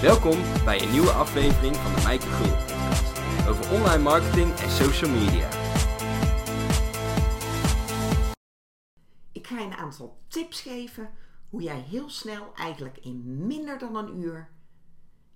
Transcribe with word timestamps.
Welkom 0.00 0.64
bij 0.64 0.82
een 0.82 0.90
nieuwe 0.90 1.10
aflevering 1.10 1.76
van 1.76 1.94
de 1.94 2.02
Mijke 2.02 2.26
Gul 2.26 2.56
podcast 2.56 3.18
over 3.48 3.72
online 3.72 4.02
marketing 4.02 4.54
en 4.54 4.70
social 4.70 5.10
media. 5.10 5.48
Ik 9.32 9.46
ga 9.46 9.58
je 9.58 9.64
een 9.64 9.74
aantal 9.74 10.18
tips 10.28 10.60
geven 10.60 11.10
hoe 11.50 11.62
jij 11.62 11.80
heel 11.80 12.10
snel, 12.10 12.54
eigenlijk 12.54 12.98
in 12.98 13.46
minder 13.46 13.78
dan 13.78 13.96
een 13.96 14.18
uur, 14.18 14.48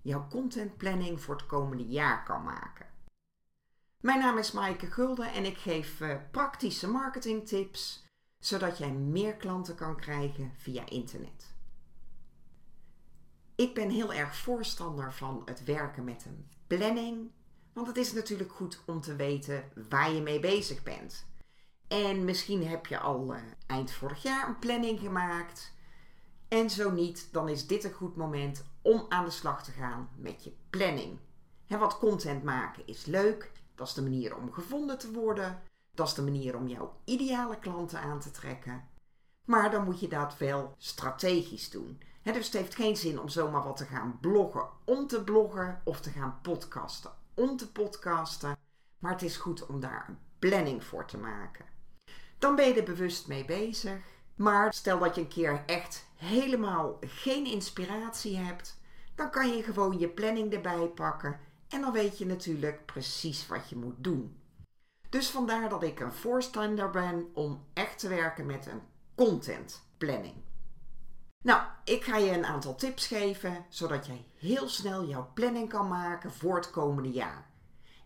jouw 0.02 0.26
contentplanning 0.30 1.20
voor 1.20 1.34
het 1.34 1.46
komende 1.46 1.86
jaar 1.86 2.24
kan 2.24 2.42
maken. 2.42 2.86
Mijn 4.00 4.18
naam 4.18 4.38
is 4.38 4.52
Maaike 4.52 4.86
Gulden 4.86 5.32
en 5.32 5.44
ik 5.44 5.58
geef 5.58 6.00
uh, 6.00 6.16
praktische 6.30 6.88
marketingtips 6.88 8.04
zodat 8.38 8.78
jij 8.78 8.92
meer 8.92 9.34
klanten 9.34 9.74
kan 9.74 9.96
krijgen 9.96 10.52
via 10.56 10.88
internet. 10.88 11.53
Ik 13.56 13.74
ben 13.74 13.90
heel 13.90 14.12
erg 14.12 14.36
voorstander 14.36 15.12
van 15.12 15.42
het 15.44 15.64
werken 15.64 16.04
met 16.04 16.24
een 16.24 16.48
planning, 16.66 17.30
want 17.72 17.86
het 17.86 17.96
is 17.96 18.12
natuurlijk 18.12 18.52
goed 18.52 18.82
om 18.86 19.00
te 19.00 19.16
weten 19.16 19.70
waar 19.88 20.12
je 20.12 20.20
mee 20.20 20.40
bezig 20.40 20.82
bent. 20.82 21.26
En 21.88 22.24
misschien 22.24 22.66
heb 22.66 22.86
je 22.86 22.98
al 22.98 23.34
uh, 23.34 23.40
eind 23.66 23.90
vorig 23.90 24.22
jaar 24.22 24.48
een 24.48 24.58
planning 24.58 25.00
gemaakt. 25.00 25.72
En 26.48 26.70
zo 26.70 26.90
niet, 26.90 27.28
dan 27.32 27.48
is 27.48 27.66
dit 27.66 27.84
een 27.84 27.92
goed 27.92 28.16
moment 28.16 28.64
om 28.82 29.06
aan 29.08 29.24
de 29.24 29.30
slag 29.30 29.64
te 29.64 29.70
gaan 29.70 30.08
met 30.16 30.44
je 30.44 30.52
planning. 30.70 31.18
En 31.66 31.78
wat 31.78 31.98
content 31.98 32.42
maken 32.42 32.86
is 32.86 33.04
leuk. 33.04 33.52
Dat 33.74 33.86
is 33.88 33.94
de 33.94 34.02
manier 34.02 34.36
om 34.36 34.52
gevonden 34.52 34.98
te 34.98 35.12
worden. 35.12 35.62
Dat 35.94 36.06
is 36.06 36.14
de 36.14 36.22
manier 36.22 36.56
om 36.56 36.68
jouw 36.68 36.94
ideale 37.04 37.58
klanten 37.58 38.00
aan 38.00 38.20
te 38.20 38.30
trekken. 38.30 38.88
Maar 39.44 39.70
dan 39.70 39.84
moet 39.84 40.00
je 40.00 40.08
dat 40.08 40.38
wel 40.38 40.74
strategisch 40.78 41.70
doen. 41.70 42.00
dus 42.22 42.44
het 42.44 42.54
heeft 42.54 42.74
geen 42.74 42.96
zin 42.96 43.20
om 43.20 43.28
zomaar 43.28 43.64
wat 43.64 43.76
te 43.76 43.84
gaan 43.84 44.18
bloggen 44.20 44.68
om 44.84 45.06
te 45.06 45.24
bloggen 45.24 45.80
of 45.84 46.00
te 46.00 46.10
gaan 46.10 46.38
podcasten 46.42 47.10
om 47.34 47.56
te 47.56 47.72
podcasten. 47.72 48.56
Maar 48.98 49.12
het 49.12 49.22
is 49.22 49.36
goed 49.36 49.66
om 49.66 49.80
daar 49.80 50.04
een 50.08 50.18
planning 50.38 50.84
voor 50.84 51.04
te 51.06 51.18
maken. 51.18 51.64
Dan 52.38 52.56
ben 52.56 52.68
je 52.68 52.74
er 52.74 52.84
bewust 52.84 53.28
mee 53.28 53.44
bezig. 53.44 54.12
Maar 54.34 54.72
stel 54.72 54.98
dat 54.98 55.14
je 55.14 55.20
een 55.20 55.28
keer 55.28 55.62
echt 55.66 56.06
helemaal 56.16 56.98
geen 57.00 57.46
inspiratie 57.46 58.36
hebt, 58.36 58.78
dan 59.14 59.30
kan 59.30 59.56
je 59.56 59.62
gewoon 59.62 59.98
je 59.98 60.08
planning 60.08 60.52
erbij 60.52 60.86
pakken 60.86 61.40
en 61.68 61.80
dan 61.80 61.92
weet 61.92 62.18
je 62.18 62.26
natuurlijk 62.26 62.86
precies 62.86 63.46
wat 63.46 63.68
je 63.68 63.76
moet 63.76 64.04
doen. 64.04 64.36
Dus 65.08 65.30
vandaar 65.30 65.68
dat 65.68 65.82
ik 65.82 66.00
een 66.00 66.12
voorstander 66.12 66.90
ben 66.90 67.30
om 67.34 67.64
echt 67.72 67.98
te 67.98 68.08
werken 68.08 68.46
met 68.46 68.66
een 68.66 68.80
content 69.14 69.82
planning. 69.98 70.34
Nou, 71.42 71.62
ik 71.84 72.04
ga 72.04 72.16
je 72.16 72.30
een 72.30 72.44
aantal 72.44 72.74
tips 72.74 73.06
geven 73.06 73.66
zodat 73.68 74.06
jij 74.06 74.26
heel 74.34 74.68
snel 74.68 75.06
jouw 75.06 75.30
planning 75.34 75.68
kan 75.68 75.88
maken 75.88 76.32
voor 76.32 76.56
het 76.56 76.70
komende 76.70 77.10
jaar. 77.10 77.50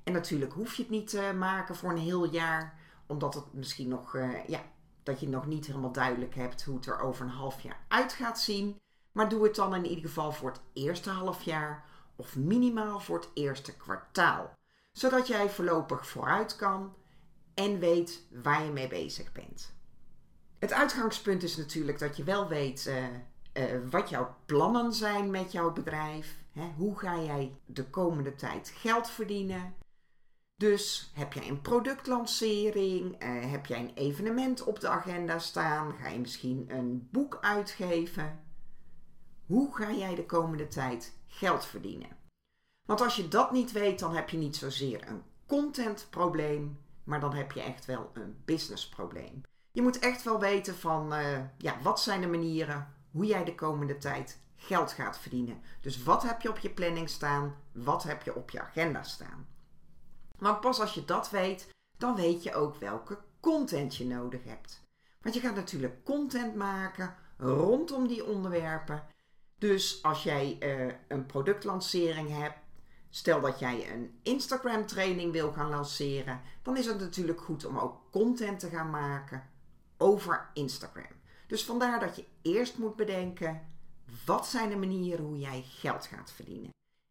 En 0.04 0.12
natuurlijk 0.12 0.52
hoef 0.52 0.74
je 0.74 0.82
het 0.82 0.90
niet 0.90 1.08
te 1.08 1.32
maken 1.38 1.76
voor 1.76 1.90
een 1.90 1.98
heel 1.98 2.30
jaar, 2.30 2.78
omdat 3.06 3.34
het 3.34 3.52
misschien 3.52 3.88
nog, 3.88 4.14
uh, 4.14 4.46
ja, 4.46 4.60
dat 5.02 5.20
je 5.20 5.28
nog 5.28 5.46
niet 5.46 5.66
helemaal 5.66 5.92
duidelijk 5.92 6.34
hebt 6.34 6.64
hoe 6.64 6.76
het 6.76 6.86
er 6.86 7.00
over 7.00 7.24
een 7.24 7.30
half 7.30 7.60
jaar 7.60 7.84
uit 7.88 8.12
gaat 8.12 8.40
zien. 8.40 8.76
Maar 9.12 9.28
doe 9.28 9.44
het 9.44 9.54
dan 9.54 9.74
in 9.74 9.86
ieder 9.86 10.04
geval 10.04 10.32
voor 10.32 10.50
het 10.50 10.60
eerste 10.72 11.10
half 11.10 11.42
jaar 11.42 11.84
of 12.16 12.36
minimaal 12.36 13.00
voor 13.00 13.18
het 13.18 13.28
eerste 13.34 13.76
kwartaal. 13.76 14.54
Zodat 14.92 15.26
jij 15.26 15.50
voorlopig 15.50 16.06
vooruit 16.06 16.56
kan 16.56 16.94
en 17.54 17.78
weet 17.78 18.26
waar 18.42 18.64
je 18.64 18.70
mee 18.70 18.88
bezig 18.88 19.32
bent. 19.32 19.77
Het 20.58 20.72
uitgangspunt 20.72 21.42
is 21.42 21.56
natuurlijk 21.56 21.98
dat 21.98 22.16
je 22.16 22.24
wel 22.24 22.48
weet 22.48 22.86
uh, 22.86 23.04
uh, 23.52 23.90
wat 23.90 24.08
jouw 24.08 24.36
plannen 24.46 24.92
zijn 24.92 25.30
met 25.30 25.52
jouw 25.52 25.72
bedrijf. 25.72 26.36
Hè? 26.52 26.72
Hoe 26.76 26.98
ga 26.98 27.20
jij 27.20 27.56
de 27.66 27.84
komende 27.84 28.34
tijd 28.34 28.72
geld 28.74 29.10
verdienen? 29.10 29.74
Dus 30.56 31.10
heb 31.14 31.32
jij 31.32 31.48
een 31.48 31.60
productlancering? 31.60 33.22
Uh, 33.22 33.50
heb 33.50 33.66
jij 33.66 33.80
een 33.80 33.94
evenement 33.94 34.64
op 34.64 34.80
de 34.80 34.88
agenda 34.88 35.38
staan? 35.38 35.92
Ga 35.92 36.08
je 36.08 36.18
misschien 36.18 36.64
een 36.68 37.08
boek 37.12 37.38
uitgeven? 37.40 38.40
Hoe 39.46 39.76
ga 39.76 39.92
jij 39.92 40.14
de 40.14 40.26
komende 40.26 40.68
tijd 40.68 41.14
geld 41.26 41.64
verdienen? 41.64 42.16
Want 42.86 43.00
als 43.00 43.16
je 43.16 43.28
dat 43.28 43.52
niet 43.52 43.72
weet, 43.72 43.98
dan 43.98 44.14
heb 44.14 44.30
je 44.30 44.36
niet 44.36 44.56
zozeer 44.56 45.08
een 45.08 45.22
contentprobleem, 45.46 46.78
maar 47.04 47.20
dan 47.20 47.34
heb 47.34 47.52
je 47.52 47.62
echt 47.62 47.84
wel 47.84 48.10
een 48.14 48.36
businessprobleem. 48.44 49.42
Je 49.78 49.84
moet 49.84 49.98
echt 49.98 50.22
wel 50.22 50.40
weten 50.40 50.76
van, 50.76 51.12
uh, 51.12 51.38
ja, 51.58 51.76
wat 51.82 52.00
zijn 52.00 52.20
de 52.20 52.26
manieren 52.26 52.94
hoe 53.10 53.26
jij 53.26 53.44
de 53.44 53.54
komende 53.54 53.98
tijd 53.98 54.40
geld 54.56 54.92
gaat 54.92 55.18
verdienen. 55.18 55.62
Dus 55.80 56.02
wat 56.02 56.22
heb 56.22 56.40
je 56.40 56.48
op 56.48 56.58
je 56.58 56.70
planning 56.70 57.08
staan? 57.08 57.56
Wat 57.72 58.02
heb 58.02 58.22
je 58.22 58.34
op 58.34 58.50
je 58.50 58.60
agenda 58.60 59.02
staan? 59.02 59.46
Want 60.38 60.60
pas 60.60 60.80
als 60.80 60.94
je 60.94 61.04
dat 61.04 61.30
weet, 61.30 61.68
dan 61.96 62.14
weet 62.14 62.42
je 62.42 62.54
ook 62.54 62.76
welke 62.76 63.18
content 63.40 63.96
je 63.96 64.06
nodig 64.06 64.44
hebt. 64.44 64.82
Want 65.20 65.34
je 65.34 65.40
gaat 65.40 65.54
natuurlijk 65.54 66.04
content 66.04 66.54
maken 66.54 67.14
rondom 67.36 68.06
die 68.06 68.24
onderwerpen. 68.24 69.06
Dus 69.58 70.02
als 70.02 70.22
jij 70.22 70.56
uh, 70.60 70.94
een 71.08 71.26
productlancering 71.26 72.28
hebt, 72.30 72.58
stel 73.10 73.40
dat 73.40 73.58
jij 73.58 73.92
een 73.92 74.18
Instagram 74.22 74.86
training 74.86 75.32
wil 75.32 75.52
gaan 75.52 75.70
lanceren, 75.70 76.40
dan 76.62 76.76
is 76.76 76.86
het 76.86 77.00
natuurlijk 77.00 77.40
goed 77.40 77.64
om 77.64 77.78
ook 77.78 78.00
content 78.10 78.60
te 78.60 78.68
gaan 78.68 78.90
maken 78.90 79.56
over 79.98 80.50
Instagram. 80.54 81.16
Dus 81.46 81.64
vandaar 81.64 82.00
dat 82.00 82.16
je 82.16 82.24
eerst 82.42 82.78
moet 82.78 82.96
bedenken: 82.96 83.66
wat 84.24 84.46
zijn 84.46 84.68
de 84.68 84.76
manieren 84.76 85.24
hoe 85.24 85.38
jij 85.38 85.62
geld 85.66 86.06
gaat 86.06 86.32
verdienen? 86.32 86.70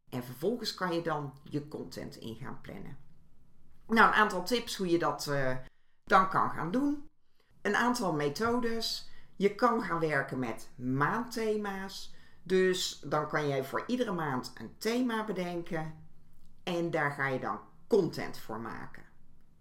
En 0.10 0.24
vervolgens 0.24 0.74
kan 0.74 0.94
je 0.94 1.02
dan 1.02 1.34
je 1.44 1.68
content 1.68 2.16
in 2.16 2.36
gaan 2.36 2.62
plannen. 2.62 2.98
Nou, 3.88 4.08
een 4.08 4.14
aantal 4.14 4.44
tips 4.44 4.76
hoe 4.76 4.90
je 4.90 5.00
dat 5.00 5.28
uh, 5.30 5.58
dan 6.04 6.30
kan 6.30 6.50
gaan 6.50 6.72
doen. 6.72 7.10
Een 7.62 7.76
aantal 7.76 8.14
methodes. 8.14 9.10
Je 9.36 9.56
kan 9.56 9.82
gaan 9.82 10.00
werken 10.00 10.40
met 10.40 10.70
maandthema's. 10.76 12.14
Dus 12.44 13.00
dan 13.00 13.28
kan 13.28 13.48
jij 13.48 13.64
voor 13.64 13.84
iedere 13.88 14.12
maand 14.12 14.54
een 14.58 14.76
thema 14.78 15.26
bedenken. 15.26 15.94
En 16.64 16.92
daar 16.92 17.12
ga 17.12 17.28
je 17.28 17.40
dan 17.40 17.60
content 17.88 18.38
voor 18.38 18.60
maken. 18.60 19.04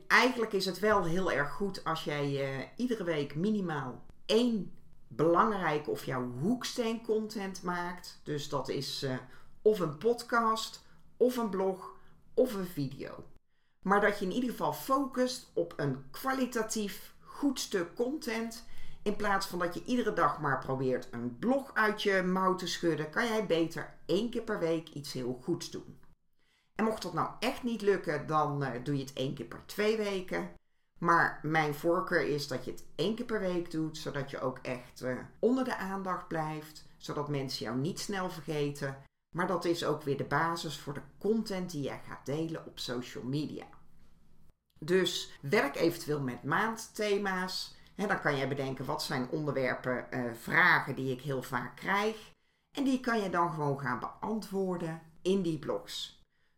Eigenlijk 0.07 0.53
is 0.53 0.67
het 0.67 0.79
wel 0.79 1.05
heel 1.05 1.33
erg 1.33 1.53
goed 1.53 1.85
als 1.85 2.05
jij 2.05 2.59
uh, 2.59 2.65
iedere 2.77 3.05
week 3.05 3.35
minimaal 3.35 4.05
één 4.27 4.73
belangrijke 5.09 5.91
of 5.91 6.05
jouw 6.05 6.31
hoeksteen 6.41 7.03
content 7.03 7.63
maakt. 7.63 8.21
Dus 8.23 8.49
dat 8.49 8.69
is 8.69 9.03
uh, 9.03 9.17
of 9.63 9.81
een 9.81 9.99
podcast, 9.99 10.85
of 11.17 11.37
een 11.37 11.51
blog, 11.51 11.95
of 12.35 12.55
een 12.55 12.67
video. 12.67 13.25
Maar 13.83 14.01
dat 14.01 14.19
je 14.19 14.25
in 14.25 14.33
ieder 14.33 14.51
geval 14.51 14.73
focust 14.73 15.51
op 15.53 15.75
een 15.77 16.05
kwalitatief 16.11 17.15
goed 17.21 17.61
stuk 17.61 17.95
content. 17.95 18.65
In 19.03 19.17
plaats 19.17 19.47
van 19.47 19.59
dat 19.59 19.75
je 19.75 19.85
iedere 19.85 20.13
dag 20.13 20.41
maar 20.41 20.59
probeert 20.59 21.09
een 21.11 21.39
blog 21.39 21.71
uit 21.75 22.03
je 22.03 22.23
mouw 22.23 22.55
te 22.55 22.67
schudden, 22.67 23.11
kan 23.11 23.27
jij 23.27 23.47
beter 23.47 23.95
één 24.07 24.31
keer 24.31 24.43
per 24.43 24.59
week 24.59 24.89
iets 24.89 25.13
heel 25.13 25.41
goeds 25.43 25.71
doen. 25.71 25.99
En 26.77 26.85
mocht 26.85 27.03
dat 27.03 27.13
nou 27.13 27.31
echt 27.39 27.63
niet 27.63 27.83
lukken, 27.83 28.27
dan 28.27 28.63
uh, 28.63 28.71
doe 28.83 28.97
je 28.97 29.05
het 29.05 29.13
één 29.13 29.35
keer 29.35 29.47
per 29.47 29.67
twee 29.67 29.97
weken. 29.97 30.51
Maar 30.99 31.41
mijn 31.43 31.75
voorkeur 31.75 32.27
is 32.27 32.49
dat 32.49 32.65
je 32.65 32.71
het 32.71 32.85
één 32.95 33.15
keer 33.15 33.25
per 33.25 33.41
week 33.41 33.71
doet, 33.71 33.99
zodat 33.99 34.31
je 34.31 34.41
ook 34.41 34.59
echt 34.59 35.03
uh, 35.03 35.19
onder 35.39 35.65
de 35.65 35.77
aandacht 35.77 36.29
blijft, 36.29 36.85
zodat 36.97 37.29
mensen 37.29 37.65
jou 37.65 37.79
niet 37.79 38.01
snel 38.01 38.31
vergeten. 38.31 38.97
Maar 39.35 39.47
dat 39.47 39.65
is 39.65 39.85
ook 39.85 40.03
weer 40.03 40.17
de 40.17 40.25
basis 40.25 40.79
voor 40.79 40.95
de 40.95 41.03
content 41.19 41.71
die 41.71 41.83
jij 41.83 42.01
gaat 42.09 42.27
delen 42.27 42.67
op 42.67 42.79
social 42.79 43.25
media. 43.25 43.67
Dus 44.79 45.39
werk 45.41 45.77
eventueel 45.77 46.21
met 46.21 46.43
maandthema's. 46.43 47.77
He, 47.95 48.07
dan 48.07 48.21
kan 48.21 48.37
jij 48.37 48.49
bedenken 48.49 48.85
wat 48.85 49.03
zijn 49.03 49.29
onderwerpen, 49.31 50.07
uh, 50.11 50.33
vragen 50.35 50.95
die 50.95 51.13
ik 51.13 51.21
heel 51.21 51.43
vaak 51.43 51.77
krijg. 51.77 52.31
En 52.77 52.85
die 52.85 53.01
kan 53.01 53.21
je 53.21 53.31
dan 53.31 53.51
gewoon 53.51 53.81
gaan 53.81 53.99
beantwoorden 53.99 55.03
in 55.23 55.43
die 55.43 55.59
blogs. 55.59 56.16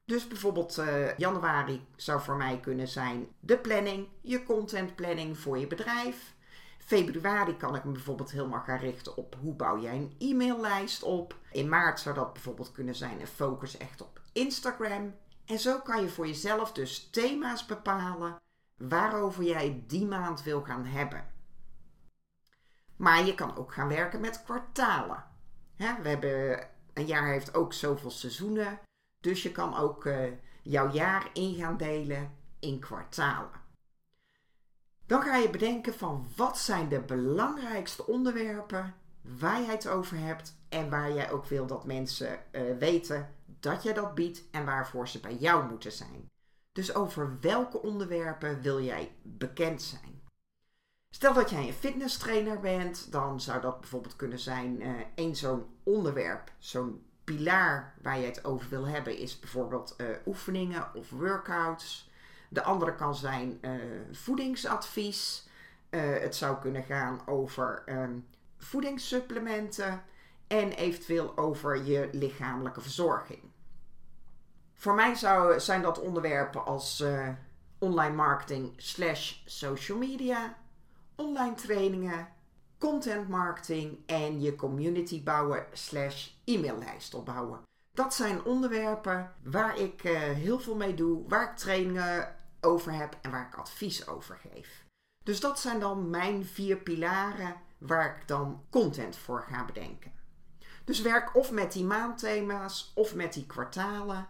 Dus 0.09 0.29
bijvoorbeeld 0.29 0.79
uh, 0.79 1.17
januari 1.17 1.87
zou 1.97 2.21
voor 2.21 2.37
mij 2.37 2.61
kunnen 2.61 2.89
zijn 2.89 3.29
de 3.41 3.59
planning, 3.59 4.09
je 4.21 4.43
contentplanning 4.43 5.39
voor 5.39 5.59
je 5.59 5.67
bedrijf. 5.67 6.35
Februari 6.79 7.57
kan 7.57 7.75
ik 7.75 7.85
me 7.85 7.93
bijvoorbeeld 7.93 8.31
helemaal 8.31 8.61
gaan 8.61 8.79
richten 8.79 9.17
op 9.17 9.37
hoe 9.41 9.55
bouw 9.55 9.81
jij 9.81 9.97
een 9.97 10.15
e-maillijst 10.19 11.03
op. 11.03 11.37
In 11.53 11.69
maart 11.69 12.01
zou 12.01 12.15
dat 12.15 12.33
bijvoorbeeld 12.33 12.73
kunnen 12.73 12.95
zijn 12.95 13.21
een 13.21 13.27
focus 13.27 13.77
echt 13.77 14.01
op 14.03 14.21
Instagram. 14.33 15.15
En 15.45 15.59
zo 15.59 15.81
kan 15.81 16.03
je 16.03 16.09
voor 16.09 16.27
jezelf 16.27 16.73
dus 16.73 17.11
thema's 17.11 17.67
bepalen 17.67 18.37
waarover 18.77 19.45
jij 19.45 19.85
die 19.87 20.07
maand 20.07 20.43
wil 20.43 20.63
gaan 20.63 20.85
hebben. 20.85 21.25
Maar 22.97 23.25
je 23.25 23.35
kan 23.35 23.57
ook 23.57 23.73
gaan 23.73 23.89
werken 23.89 24.21
met 24.21 24.43
kwartalen. 24.43 25.25
we 25.77 26.09
hebben, 26.09 26.67
een 26.95 27.07
jaar 27.07 27.33
heeft 27.33 27.55
ook 27.55 27.73
zoveel 27.73 28.11
seizoenen. 28.11 28.79
Dus 29.21 29.43
je 29.43 29.53
kan 29.53 29.77
ook 29.77 30.05
uh, 30.05 30.33
jouw 30.63 30.91
jaar 30.93 31.31
in 31.33 31.55
gaan 31.55 31.77
delen 31.77 32.37
in 32.59 32.79
kwartalen. 32.79 33.67
Dan 35.07 35.23
ga 35.23 35.37
je 35.37 35.51
bedenken 35.51 35.95
van 35.95 36.29
wat 36.37 36.59
zijn 36.59 36.89
de 36.89 37.01
belangrijkste 37.01 38.07
onderwerpen 38.07 38.95
waar 39.21 39.63
jij 39.63 39.73
het 39.73 39.89
over 39.89 40.19
hebt 40.19 40.57
en 40.69 40.91
waar 40.91 41.13
jij 41.13 41.31
ook 41.31 41.47
wil 41.47 41.67
dat 41.67 41.85
mensen 41.85 42.53
eh, 42.53 42.63
weten 42.79 43.35
dat 43.61 43.83
jij 43.83 43.93
dat 43.93 44.15
biedt 44.15 44.45
en 44.51 44.65
waarvoor 44.65 45.09
ze 45.09 45.21
bij 45.21 45.35
jou 45.35 45.69
moeten 45.69 45.93
zijn. 45.93 46.31
Dus 46.73 46.95
over 46.95 47.41
welke 47.41 47.83
onderwerpen 47.83 48.61
wil 48.63 48.83
jij 48.83 49.13
bekend 49.23 49.83
zijn? 49.83 50.23
Stel 51.11 51.35
dat 51.35 51.51
jij 51.51 51.67
een 51.67 51.73
fitnesstrainer 51.73 52.61
bent, 52.61 53.13
dan 53.13 53.41
zou 53.41 53.61
dat 53.61 53.81
bijvoorbeeld 53.81 54.17
kunnen 54.17 54.39
zijn 54.39 54.83
uh, 54.83 55.01
één 55.15 55.37
zo'n 55.37 55.67
onderwerp, 55.83 56.53
zo'n 56.59 57.07
pilaar 57.29 57.95
waar 58.03 58.19
je 58.19 58.27
het 58.27 58.45
over 58.45 58.69
wil 58.69 58.87
hebben, 58.87 59.19
is 59.19 59.39
bijvoorbeeld 59.39 59.95
uh, 59.99 60.07
oefeningen 60.27 60.95
of 60.95 61.11
workouts. 61.11 62.11
De 62.49 62.63
andere 62.63 62.95
kan 62.95 63.15
zijn 63.15 63.59
uh, 63.61 63.71
voedingsadvies. 64.13 65.47
het 65.91 66.37
zou 66.37 66.59
kunnen 66.59 66.83
gaan 66.83 67.21
over 67.27 67.83
um, 67.87 68.27
voedingssupplementen 68.57 70.03
en 70.47 70.73
eventueel 70.73 71.37
over 71.37 71.85
je 71.85 72.09
lichamelijke 72.13 72.81
verzorging. 72.81 73.43
Voor 74.75 74.95
mij 74.95 75.15
zijn 75.59 75.83
dat 75.83 76.01
onderwerpen 76.01 76.65
als 76.65 77.05
online 77.79 78.15
marketing 78.15 78.73
slash 78.77 79.37
social 79.45 79.99
media, 79.99 80.57
online 81.15 81.55
trainingen, 81.55 82.29
content 82.79 83.29
marketing 83.29 83.99
en 84.07 84.41
je 84.41 84.57
community 84.57 85.23
bouwen 85.23 85.67
slash 85.73 86.31
e-maillijst 86.45 87.15
opbouwen. 87.15 87.61
Dat 87.93 88.15
zijn 88.15 88.45
onderwerpen 88.45 89.35
waar 89.43 89.79
ik 89.79 90.05
uh, 90.05 90.19
heel 90.19 90.61
veel 90.61 90.75
mee 90.75 90.95
doe, 90.95 91.29
waar 91.29 91.51
ik 91.51 91.57
trainingen 91.57 92.37
over 92.61 92.93
heb 92.93 93.19
en 93.23 93.31
waar 93.31 93.47
ik 93.47 93.59
advies 93.59 94.09
over 94.09 94.39
geef. 94.51 94.85
Dus 95.25 95.41
dat 95.41 95.61
zijn 95.61 95.81
dan 95.81 96.11
mijn 96.11 96.45
vier 96.45 96.77
pilaren 96.77 97.57
waar 97.79 98.17
ik 98.17 98.29
dan 98.29 98.65
content 98.71 99.17
voor 99.17 99.43
ga 99.43 99.65
bedenken. 99.65 100.13
Dus 100.85 101.01
werk 101.01 101.37
of 101.37 101.51
met 101.51 101.73
die 101.73 101.85
maandthema's 101.85 102.93
of 102.95 103.15
met 103.15 103.33
die 103.33 103.47
kwartalen. 103.47 104.29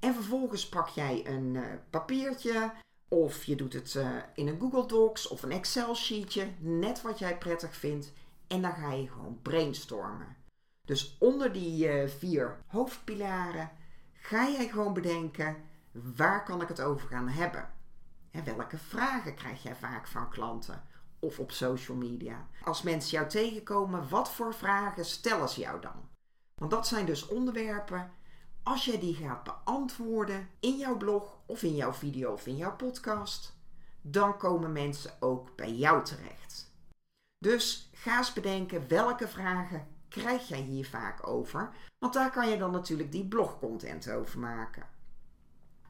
En 0.00 0.14
vervolgens 0.14 0.68
pak 0.68 0.88
jij 0.88 1.26
een 1.26 1.54
uh, 1.54 1.64
papiertje 1.90 2.72
of 3.08 3.44
je 3.44 3.56
doet 3.56 3.72
het 3.72 3.94
uh, 3.94 4.16
in 4.34 4.48
een 4.48 4.60
Google 4.60 4.86
Docs 4.86 5.28
of 5.28 5.42
een 5.42 5.52
Excel 5.52 5.94
sheetje, 5.94 6.48
net 6.58 7.02
wat 7.02 7.18
jij 7.18 7.38
prettig 7.38 7.76
vindt. 7.76 8.12
En 8.46 8.62
dan 8.62 8.72
ga 8.72 8.92
je 8.92 9.08
gewoon 9.08 9.38
brainstormen. 9.42 10.36
Dus 10.84 11.16
onder 11.18 11.52
die 11.52 12.02
uh, 12.02 12.08
vier 12.08 12.56
hoofdpilaren 12.66 13.70
ga 14.12 14.48
jij 14.48 14.68
gewoon 14.68 14.92
bedenken 14.92 15.56
waar 15.92 16.44
kan 16.44 16.62
ik 16.62 16.68
het 16.68 16.80
over 16.80 17.08
gaan 17.08 17.28
hebben. 17.28 17.70
En 18.30 18.44
welke 18.44 18.78
vragen 18.78 19.34
krijg 19.34 19.62
jij 19.62 19.74
vaak 19.74 20.06
van 20.06 20.30
klanten 20.30 20.82
of 21.18 21.38
op 21.38 21.52
social 21.52 21.96
media? 21.96 22.46
Als 22.64 22.82
mensen 22.82 23.10
jou 23.10 23.28
tegenkomen, 23.28 24.08
wat 24.08 24.30
voor 24.30 24.54
vragen 24.54 25.04
stellen 25.04 25.48
ze 25.48 25.60
jou 25.60 25.80
dan? 25.80 26.08
Want 26.54 26.70
dat 26.70 26.86
zijn 26.86 27.06
dus 27.06 27.28
onderwerpen 27.28 28.10
als 28.68 28.84
jij 28.84 28.98
die 28.98 29.14
gaat 29.14 29.44
beantwoorden 29.44 30.48
in 30.60 30.76
jouw 30.76 30.96
blog 30.96 31.36
of 31.46 31.62
in 31.62 31.74
jouw 31.74 31.92
video 31.92 32.32
of 32.32 32.46
in 32.46 32.56
jouw 32.56 32.76
podcast, 32.76 33.56
dan 34.00 34.36
komen 34.36 34.72
mensen 34.72 35.10
ook 35.20 35.56
bij 35.56 35.72
jou 35.72 36.04
terecht. 36.04 36.72
Dus 37.38 37.90
ga 37.92 38.18
eens 38.18 38.32
bedenken 38.32 38.88
welke 38.88 39.28
vragen 39.28 39.86
krijg 40.08 40.48
jij 40.48 40.60
hier 40.60 40.86
vaak 40.86 41.26
over, 41.26 41.70
want 41.98 42.12
daar 42.12 42.30
kan 42.30 42.48
je 42.48 42.58
dan 42.58 42.70
natuurlijk 42.70 43.12
die 43.12 43.28
blogcontent 43.28 44.10
over 44.10 44.38
maken. 44.38 44.86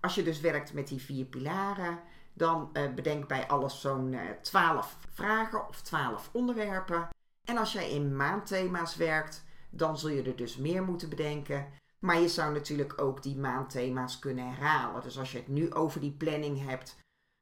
Als 0.01 0.15
je 0.15 0.23
dus 0.23 0.41
werkt 0.41 0.73
met 0.73 0.89
die 0.89 1.01
vier 1.01 1.25
pilaren, 1.25 2.01
dan 2.33 2.71
uh, 2.73 2.95
bedenk 2.95 3.29
bij 3.29 3.49
alles 3.49 3.81
zo'n 3.81 4.13
uh, 4.13 4.31
eh, 4.31 4.37
12 4.41 4.99
vragen 5.13 5.69
of 5.69 5.83
12 5.83 6.31
onderwerpen. 6.33 7.09
En 7.45 7.57
als 7.57 7.73
jij 7.73 7.91
in 7.91 8.17
maandthema's 8.17 8.97
werkt, 8.97 9.45
dan 9.71 9.99
zul 9.99 10.11
je 10.11 10.23
er 10.23 10.37
dus 10.37 10.57
meer 10.57 10.83
moeten 10.83 11.09
bedenken. 11.09 11.67
Maar 11.99 12.21
je 12.21 12.29
zou 12.29 12.53
natuurlijk 12.53 13.01
ook 13.01 13.23
die 13.23 13.37
maandthema's 13.37 14.19
kunnen 14.19 14.55
herhalen. 14.55 15.03
Dus 15.03 15.19
als 15.19 15.33
je 15.33 15.39
het 15.39 15.49
nu 15.49 15.73
over 15.73 16.01
die 16.01 16.13
planning 16.13 16.65
hebt, 16.65 16.97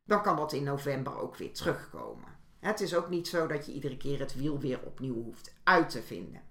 dan 0.04 0.22
kan 0.22 0.36
dat 0.36 0.52
in 0.52 0.62
november 0.62 1.18
ook 1.18 1.36
weer 1.36 1.52
terugkomen. 1.52 2.28
Het 2.58 2.80
is 2.80 2.94
ook 2.94 3.08
niet 3.08 3.28
zo 3.28 3.46
dat 3.46 3.66
je 3.66 3.72
iedere 3.72 3.96
keer 3.96 4.18
het 4.18 4.34
wiel 4.34 4.58
weer 4.58 4.80
opnieuw 4.82 5.22
hoeft 5.22 5.54
uit 5.64 5.90
te 5.90 6.02
vinden. 6.02 6.42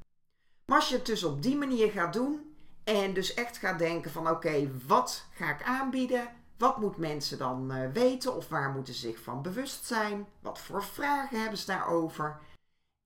Maar 0.66 0.78
als 0.78 0.90
je 0.90 0.96
het 0.96 1.06
dus 1.06 1.24
op 1.24 1.42
die 1.42 1.56
manier 1.56 1.92
gaat 1.92 2.14
doen 2.14 2.56
en 2.84 3.14
dus 3.14 3.34
echt 3.34 3.58
gaat 3.58 3.80
denken 3.80 4.12
van 4.12 4.30
oké, 4.30 4.72
wat 4.88 5.26
ga 5.32 5.54
ik 5.54 5.64
aanbieden? 5.64 6.30
Wat 6.58 6.78
moeten 6.78 7.02
mensen 7.02 7.38
dan 7.38 7.72
uh, 7.72 7.92
weten 7.92 8.36
of 8.36 8.50
waar 8.50 8.72
moeten 8.72 8.94
ze 8.94 9.00
zich 9.00 9.20
van 9.20 9.42
bewust 9.42 9.86
zijn? 9.86 10.28
Wat 10.40 10.60
voor 10.60 10.84
vragen 10.84 11.40
hebben 11.40 11.58
ze 11.58 11.66
daarover? 11.66 12.40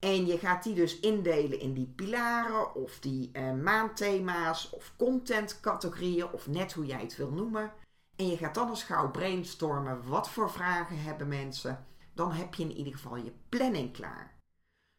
En 0.00 0.26
je 0.26 0.38
gaat 0.38 0.62
die 0.62 0.74
dus 0.74 1.00
indelen 1.00 1.60
in 1.60 1.74
die 1.74 1.92
pilaren 1.96 2.74
of 2.74 2.98
die 2.98 3.30
uh, 3.32 3.52
maandthema's 3.52 4.70
of 4.72 4.92
contentcategorieën 4.96 6.32
of 6.32 6.46
net 6.46 6.72
hoe 6.72 6.86
jij 6.86 7.00
het 7.00 7.16
wil 7.16 7.30
noemen. 7.30 7.72
En 8.16 8.28
je 8.28 8.36
gaat 8.36 8.54
dan 8.54 8.68
eens 8.68 8.82
gauw 8.82 9.10
brainstormen 9.10 10.08
wat 10.08 10.30
voor 10.30 10.50
vragen 10.50 11.02
hebben 11.02 11.28
mensen. 11.28 11.86
Dan 12.14 12.32
heb 12.32 12.54
je 12.54 12.62
in 12.62 12.72
ieder 12.76 12.92
geval 12.92 13.16
je 13.16 13.32
planning 13.48 13.92
klaar. 13.92 14.38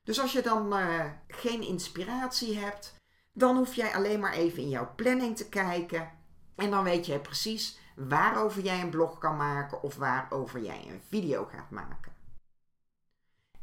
Dus 0.04 0.20
als 0.20 0.32
je 0.32 0.42
dan 0.42 0.78
uh, 0.78 1.06
geen 1.28 1.62
inspiratie 1.62 2.58
hebt, 2.58 2.96
dan 3.34 3.58
hoef 3.58 3.74
jij 3.74 3.94
alleen 3.94 4.20
maar 4.20 4.34
even 4.34 4.62
in 4.62 4.70
jouw 4.70 4.96
planning 4.96 5.38
te 5.38 5.50
kijken. 5.50 6.12
En 6.56 6.70
dan 6.70 6.84
weet 6.84 7.06
jij 7.06 7.20
precies 7.20 7.80
waarover 7.96 8.62
jij 8.62 8.82
een 8.82 8.90
blog 8.90 9.18
kan 9.18 9.38
maken 9.38 9.84
of 9.84 9.96
waarover 9.96 10.62
jij 10.62 10.88
een 10.88 11.02
video 11.08 11.46
gaat 11.46 11.70
maken. 11.70 12.11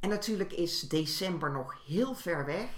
En 0.01 0.09
natuurlijk 0.09 0.53
is 0.53 0.81
december 0.81 1.51
nog 1.51 1.87
heel 1.87 2.15
ver 2.15 2.47
weg. 2.47 2.71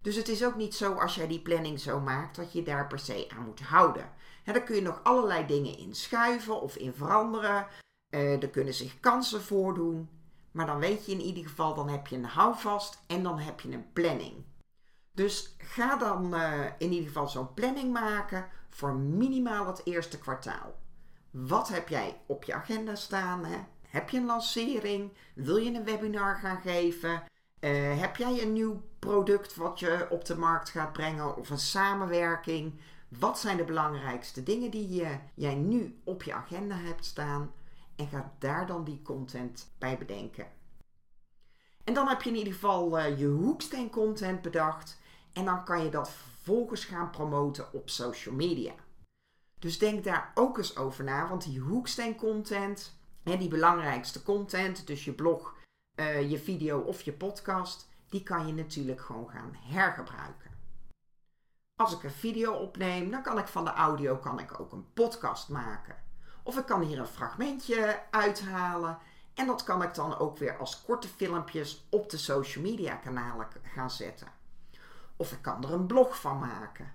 Dus 0.00 0.16
het 0.16 0.28
is 0.28 0.44
ook 0.44 0.56
niet 0.56 0.74
zo 0.74 0.92
als 0.94 1.14
jij 1.14 1.26
die 1.26 1.40
planning 1.40 1.80
zo 1.80 2.00
maakt 2.00 2.36
dat 2.36 2.52
je 2.52 2.62
daar 2.62 2.86
per 2.86 2.98
se 2.98 3.26
aan 3.36 3.44
moet 3.44 3.60
houden. 3.60 4.12
He, 4.42 4.52
daar 4.52 4.62
kun 4.62 4.74
je 4.74 4.82
nog 4.82 5.00
allerlei 5.02 5.46
dingen 5.46 5.78
in 5.78 5.94
schuiven 5.94 6.60
of 6.60 6.76
in 6.76 6.94
veranderen. 6.94 7.66
Uh, 8.10 8.42
er 8.42 8.48
kunnen 8.50 8.74
zich 8.74 9.00
kansen 9.00 9.42
voordoen. 9.42 10.08
Maar 10.50 10.66
dan 10.66 10.78
weet 10.78 11.06
je 11.06 11.12
in 11.12 11.20
ieder 11.20 11.42
geval, 11.42 11.74
dan 11.74 11.88
heb 11.88 12.06
je 12.06 12.16
een 12.16 12.24
houvast 12.24 13.02
en 13.06 13.22
dan 13.22 13.38
heb 13.38 13.60
je 13.60 13.72
een 13.72 13.92
planning. 13.92 14.44
Dus 15.12 15.54
ga 15.58 15.96
dan 15.96 16.34
uh, 16.34 16.64
in 16.78 16.92
ieder 16.92 17.06
geval 17.06 17.28
zo'n 17.28 17.54
planning 17.54 17.92
maken 17.92 18.48
voor 18.68 18.94
minimaal 18.94 19.66
het 19.66 19.80
eerste 19.84 20.18
kwartaal. 20.18 20.74
Wat 21.30 21.68
heb 21.68 21.88
jij 21.88 22.20
op 22.26 22.44
je 22.44 22.54
agenda 22.54 22.94
staan? 22.94 23.44
Hè? 23.44 23.58
Heb 23.94 24.10
je 24.10 24.18
een 24.18 24.26
lancering? 24.26 25.12
Wil 25.34 25.56
je 25.56 25.74
een 25.74 25.84
webinar 25.84 26.36
gaan 26.36 26.60
geven? 26.60 27.22
Uh, 27.60 28.00
heb 28.00 28.16
jij 28.16 28.42
een 28.42 28.52
nieuw 28.52 28.82
product 28.98 29.54
wat 29.54 29.78
je 29.78 30.06
op 30.10 30.24
de 30.24 30.36
markt 30.36 30.68
gaat 30.68 30.92
brengen 30.92 31.36
of 31.36 31.50
een 31.50 31.58
samenwerking? 31.58 32.80
Wat 33.08 33.38
zijn 33.38 33.56
de 33.56 33.64
belangrijkste 33.64 34.42
dingen 34.42 34.70
die 34.70 34.88
je, 34.88 35.18
jij 35.34 35.54
nu 35.54 36.00
op 36.04 36.22
je 36.22 36.32
agenda 36.32 36.76
hebt 36.76 37.04
staan? 37.04 37.52
En 37.96 38.08
ga 38.08 38.32
daar 38.38 38.66
dan 38.66 38.84
die 38.84 39.02
content 39.02 39.74
bij 39.78 39.98
bedenken. 39.98 40.46
En 41.84 41.94
dan 41.94 42.08
heb 42.08 42.22
je 42.22 42.30
in 42.30 42.36
ieder 42.36 42.52
geval 42.52 42.98
uh, 42.98 43.18
je 43.18 43.26
hoeksteen 43.26 43.90
content 43.90 44.42
bedacht. 44.42 45.00
En 45.32 45.44
dan 45.44 45.64
kan 45.64 45.84
je 45.84 45.90
dat 45.90 46.10
vervolgens 46.10 46.84
gaan 46.84 47.10
promoten 47.10 47.72
op 47.72 47.90
social 47.90 48.34
media. 48.34 48.74
Dus 49.58 49.78
denk 49.78 50.04
daar 50.04 50.32
ook 50.34 50.58
eens 50.58 50.76
over 50.76 51.04
na, 51.04 51.28
want 51.28 51.44
die 51.44 51.60
hoeksteen 51.60 52.16
content 52.16 53.02
die 53.24 53.48
belangrijkste 53.48 54.22
content, 54.22 54.86
dus 54.86 55.04
je 55.04 55.12
blog, 55.12 55.54
uh, 56.00 56.30
je 56.30 56.38
video 56.38 56.80
of 56.80 57.02
je 57.02 57.12
podcast, 57.12 57.88
die 58.08 58.22
kan 58.22 58.46
je 58.46 58.52
natuurlijk 58.52 59.00
gewoon 59.00 59.28
gaan 59.28 59.56
hergebruiken. 59.60 60.50
Als 61.76 61.92
ik 61.92 62.02
een 62.02 62.10
video 62.10 62.52
opneem, 62.52 63.10
dan 63.10 63.22
kan 63.22 63.38
ik 63.38 63.48
van 63.48 63.64
de 63.64 63.72
audio 63.72 64.16
kan 64.16 64.38
ik 64.38 64.60
ook 64.60 64.72
een 64.72 64.92
podcast 64.92 65.48
maken. 65.48 65.96
Of 66.42 66.58
ik 66.58 66.66
kan 66.66 66.82
hier 66.82 66.98
een 66.98 67.06
fragmentje 67.06 68.02
uithalen 68.10 68.98
en 69.34 69.46
dat 69.46 69.62
kan 69.62 69.82
ik 69.82 69.94
dan 69.94 70.18
ook 70.18 70.38
weer 70.38 70.56
als 70.56 70.82
korte 70.82 71.08
filmpjes 71.08 71.86
op 71.90 72.10
de 72.10 72.16
social 72.16 72.64
media 72.64 72.94
kanalen 72.94 73.48
gaan 73.62 73.90
zetten. 73.90 74.28
Of 75.16 75.32
ik 75.32 75.42
kan 75.42 75.64
er 75.64 75.72
een 75.72 75.86
blog 75.86 76.20
van 76.20 76.38
maken. 76.38 76.92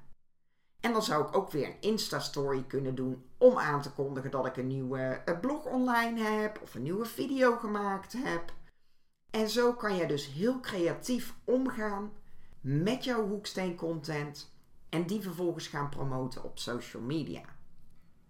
En 0.80 0.92
dan 0.92 1.04
zou 1.04 1.28
ik 1.28 1.36
ook 1.36 1.52
weer 1.52 1.68
een 1.68 1.82
Insta-story 1.82 2.64
kunnen 2.64 2.96
doen 2.96 3.26
om 3.38 3.58
aan 3.58 3.82
te 3.82 3.92
kondigen 3.92 4.32
dat 4.32 4.46
ik 4.46 4.58
een 4.58 4.68
nieuwe 4.68 5.22
eh, 5.26 5.40
blog 5.40 5.66
online 5.66 6.22
heb 6.22 6.62
of 6.62 6.76
een 6.76 6.84
nieuwe 6.84 7.06
video 7.06 7.56
gemaakt 7.58 8.14
heb. 8.18 8.54
En 9.30 9.50
zo 9.50 9.74
kan 9.74 9.96
je 9.96 10.06
dus 10.06 10.28
heel 10.28 10.60
creatief 10.60 11.36
omgaan 11.44 12.12
met 12.62 13.04
jouw 13.04 13.28
hoeksteen 13.28 13.76
content 13.76 14.54
en 14.90 15.08
die 15.08 15.22
vervolgens 15.22 15.68
gaan 15.68 15.90
promoten 15.90 16.44
op 16.44 16.60
social 16.60 17.04
media. 17.04 17.42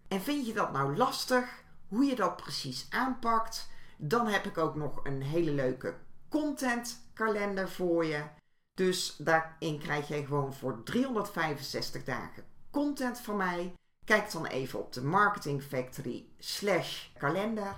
En 0.08 0.22
vind 0.22 0.46
je 0.46 0.54
dat 0.54 0.72
nou 0.72 0.96
lastig, 0.98 1.64
hoe 1.88 2.04
je 2.06 2.16
dat 2.16 2.36
precies 2.36 2.88
aanpakt? 2.90 3.70
Dan 3.98 4.28
heb 4.28 4.46
ik 4.46 4.58
ook 4.58 4.76
nog 4.76 5.06
een 5.06 5.22
hele 5.22 5.52
leuke 5.52 5.96
contentkalender 6.30 7.70
voor 7.70 8.06
je. 8.06 8.24
Dus 8.80 9.16
daarin 9.18 9.80
krijg 9.80 10.08
je 10.08 10.26
gewoon 10.26 10.54
voor 10.54 10.84
365 10.84 12.04
dagen 12.04 12.44
content 12.72 13.20
van 13.20 13.38
mij. 13.38 13.74
Kijk 14.06 14.32
dan 14.32 14.46
even 14.46 14.80
op 14.80 14.94
de 14.94 15.02
Marketing 15.02 15.64
Factory 15.64 16.26
slash 16.38 17.08
kalender. 17.18 17.76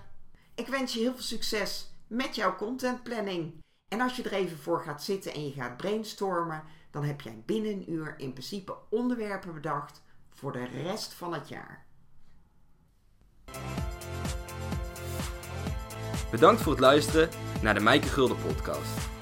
Ik 0.56 0.68
wens 0.68 0.94
je 0.94 1.00
heel 1.00 1.14
veel 1.14 1.24
succes 1.24 1.94
met 2.08 2.36
jouw 2.36 2.56
contentplanning. 2.56 3.54
En 3.88 4.02
als 4.02 4.16
je 4.16 4.24
er 4.24 4.34
even 4.34 4.58
voor 4.58 4.82
gaat 4.82 5.04
zitten 5.04 5.34
en 5.34 5.46
je 5.46 5.52
gaat 5.52 5.78
brainstormen, 5.78 6.64
dan 6.92 7.04
heb 7.04 7.22
jij 7.22 7.44
binnen 7.46 7.72
een 7.72 7.92
uur 7.92 8.14
in 8.18 8.34
principe 8.34 8.76
onderwerpen 8.90 9.54
bedacht 9.54 10.02
voor 10.30 10.52
de 10.52 10.66
rest 10.66 11.14
van 11.14 11.34
het 11.34 11.50
jaar. 11.50 11.86
Bedankt 16.32 16.62
voor 16.62 16.72
het 16.72 16.82
luisteren 16.82 17.30
naar 17.62 17.74
de 17.74 17.80
Mijke 17.80 18.08
Gulden 18.08 18.38
podcast. 18.38 19.21